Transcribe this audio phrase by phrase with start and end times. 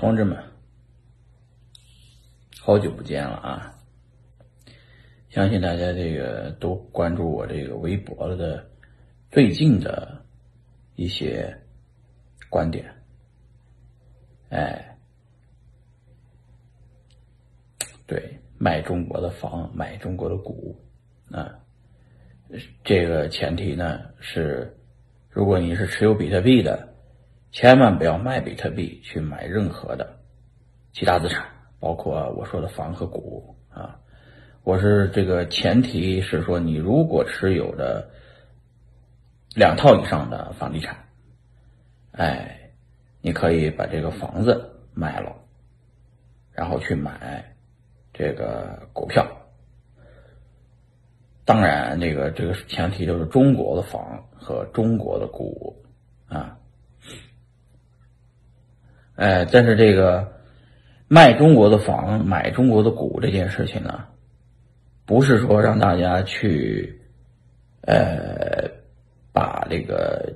[0.00, 0.40] 同志们，
[2.60, 3.74] 好久不见了啊！
[5.28, 8.70] 相信大家这个都关注我这个微博了的
[9.32, 10.24] 最近的
[10.94, 11.52] 一些
[12.48, 12.94] 观点，
[14.50, 14.96] 哎，
[18.06, 20.80] 对，卖中国的房，买中国的股
[21.32, 21.58] 啊，
[22.84, 24.78] 这个前提呢是，
[25.28, 26.86] 如果你是持有比特币的。
[27.50, 30.18] 千万不要卖比特币去买任何的
[30.92, 31.46] 其他资产，
[31.80, 33.98] 包括我说的房和股啊。
[34.64, 38.10] 我是这个前提是说，你如果持有着
[39.54, 40.94] 两套以上的房地产，
[42.12, 42.70] 哎，
[43.22, 45.34] 你可以把这个房子卖了，
[46.52, 47.56] 然后去买
[48.12, 49.26] 这个股票。
[51.46, 55.82] 当然，这个这个前提就是中国的房和中国的股
[56.28, 56.58] 啊。
[59.18, 60.32] 哎，但是这个
[61.08, 64.06] 卖中国的房、买中国的股这件事情呢，
[65.04, 67.02] 不是说让大家去
[67.80, 68.70] 呃
[69.32, 70.32] 把这个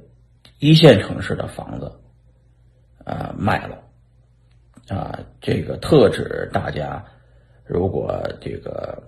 [0.58, 1.92] 一线城市的房子
[3.04, 3.78] 啊卖了
[4.88, 7.04] 啊，这个特指大家
[7.64, 9.00] 如果这个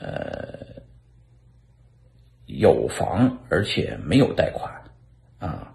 [0.00, 0.58] 呃
[2.46, 4.72] 有房而且没有贷款
[5.38, 5.70] 啊。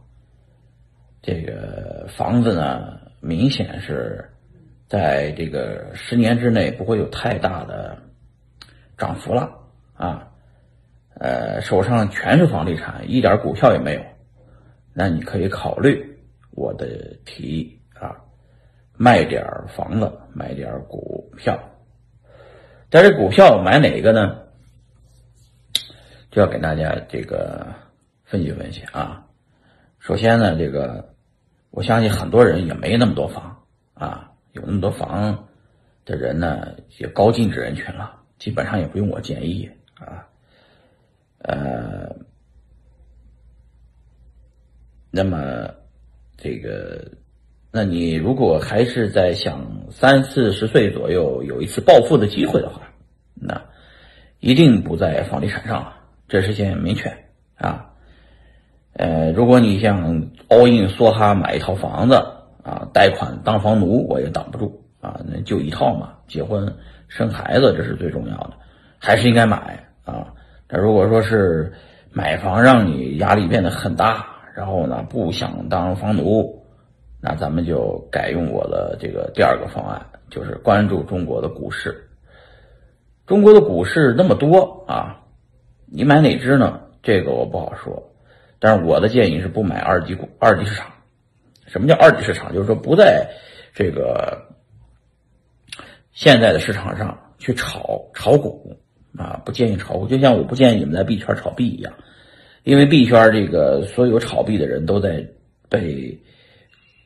[1.22, 4.30] 这个房子呢，明显是
[4.88, 7.98] 在这个十年之内不会有太大的
[8.98, 9.50] 涨幅了
[9.94, 10.28] 啊，
[11.16, 14.02] 呃，手上全是房地产，一点股票也没有，
[14.94, 16.18] 那你可以考虑
[16.52, 16.88] 我的
[17.26, 18.16] 提议啊，
[18.98, 21.58] 卖点房子，买点股票。
[22.90, 24.40] 但是股票买哪个呢？
[26.32, 27.68] 就要给大家这个
[28.24, 29.26] 分析分析啊。
[30.00, 31.14] 首先呢，这个
[31.72, 35.48] 我相信很多人也没那么多房啊，有那么多房
[36.06, 40.28] 的人呢，也高净值人群了，基本上也不用我建议啊。
[41.40, 42.16] 呃，
[45.12, 45.70] 那么
[46.38, 47.12] 这个，
[47.72, 52.82] 那你如果还是在想三四十岁左右有一次暴富的机会的话，
[53.36, 53.62] 那
[54.40, 55.96] 一定不在房地产上了，
[56.28, 57.26] 这是先明确
[57.56, 57.89] 啊。
[59.00, 62.16] 呃，如果你想 all in 梭哈买一套房子
[62.64, 65.22] 啊，贷款当房奴，我也挡不住啊。
[65.26, 66.76] 那就一套嘛，结婚
[67.08, 68.52] 生孩子这是最重要的，
[68.98, 70.28] 还是应该买啊。
[70.68, 71.72] 那如果说是
[72.12, 76.62] 买房让你压力变得很大，然后呢不想当房奴，
[77.22, 82.06] 那咱们就改用我的这个第二个方案，就是关注中国的股市。
[83.26, 85.22] 中国的股市那么多啊，
[85.86, 86.82] 你买哪只呢？
[87.02, 88.09] 这个我不好说。
[88.60, 90.88] 但是我的建议是不买二级股、二级市场。
[91.66, 92.54] 什么叫二级市场？
[92.54, 93.26] 就是说不在
[93.74, 94.48] 这个
[96.12, 98.76] 现在的市场上去炒炒股
[99.16, 100.08] 啊，不建议炒股。
[100.08, 101.94] 就像我不建议你们在币圈炒币一样，
[102.64, 105.26] 因为币圈这个所有炒币的人都在
[105.70, 106.20] 被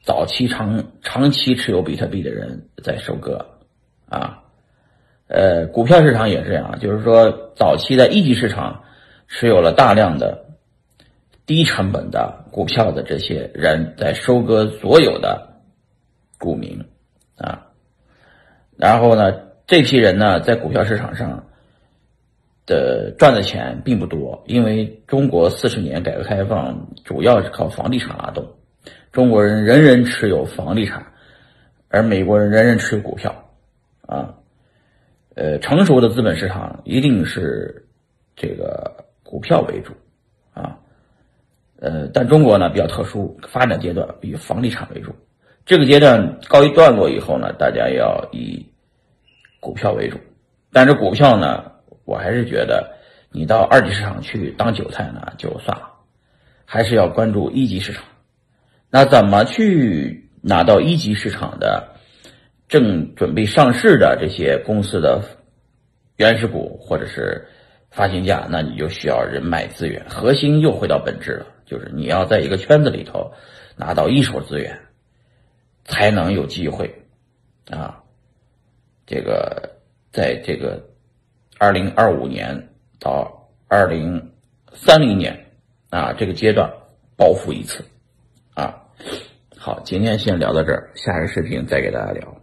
[0.02, 3.46] 早期长长期持有比特币的人在收割
[4.08, 4.40] 啊。
[5.28, 8.84] 呃，股票市场也是这样，就是说早期在一级市场
[9.28, 10.43] 持有了大量的。
[11.46, 15.60] 低成本的股票的这些人在收割所有的
[16.40, 16.86] 股民
[17.38, 17.68] 啊，
[18.78, 19.34] 然后呢，
[19.68, 21.46] 这批人呢在股票市场上
[22.66, 28.48] 的赚的钱并不多，因为中国四十年改革开放主要是靠房地产拉动，
[29.12, 31.06] 中国人人人持有房地产，
[31.90, 33.36] 而美国人人人持有股票
[34.06, 34.34] 啊，
[35.36, 37.86] 呃，成熟的资本市场一定是
[38.36, 39.92] 这个股票为主。
[41.84, 45.14] 呃，但中国呢比较特殊，发展阶段以房地产为主。
[45.66, 48.66] 这个阶段告一段落以后呢，大家要以
[49.60, 50.18] 股票为主。
[50.72, 51.74] 但是股票呢，
[52.06, 52.90] 我还是觉得
[53.34, 55.90] 你到二级市场去当韭菜呢就算了，
[56.64, 58.02] 还是要关注一级市场。
[58.90, 61.90] 那怎么去拿到一级市场的
[62.70, 65.22] 正准备上市的这些公司的
[66.16, 67.46] 原始股或者是
[67.92, 68.48] 发行价？
[68.50, 70.02] 那你就需要人脉资源。
[70.08, 71.48] 核心又回到本质了。
[71.66, 73.34] 就是你要在一个圈子里头
[73.76, 74.80] 拿到一手资源，
[75.86, 77.04] 才能有机会
[77.70, 78.04] 啊。
[79.06, 79.78] 这个
[80.12, 80.82] 在这个
[81.58, 82.70] 二零二五年
[83.00, 84.32] 到二零
[84.74, 85.46] 三零年
[85.90, 86.72] 啊这个阶段
[87.18, 87.84] 暴富一次
[88.54, 88.84] 啊。
[89.58, 92.43] 好，今天先聊到这儿，下个视频再给大家聊。